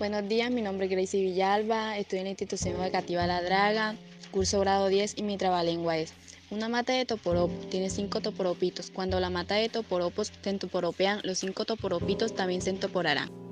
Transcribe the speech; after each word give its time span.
Buenos 0.00 0.26
días, 0.26 0.50
mi 0.50 0.62
nombre 0.62 0.86
es 0.86 0.92
Gracie 0.92 1.20
Villalba, 1.20 1.98
estoy 1.98 2.20
en 2.20 2.24
la 2.24 2.30
institución 2.30 2.80
educativa 2.80 3.26
La 3.26 3.42
Draga, 3.42 3.96
curso 4.30 4.58
grado 4.60 4.88
10 4.88 5.18
y 5.18 5.22
mi 5.22 5.36
trabalengua 5.36 5.98
es 5.98 6.14
una 6.48 6.70
mata 6.70 6.94
de 6.94 7.04
toporopos 7.04 7.68
tiene 7.68 7.90
cinco 7.90 8.22
toporopitos. 8.22 8.90
Cuando 8.90 9.20
la 9.20 9.28
mata 9.28 9.56
de 9.56 9.68
toporopos 9.68 10.32
se 10.42 10.48
entoporopean, 10.48 11.20
los 11.22 11.36
cinco 11.36 11.66
toporopitos 11.66 12.34
también 12.34 12.62
se 12.62 12.70
entoporarán. 12.70 13.49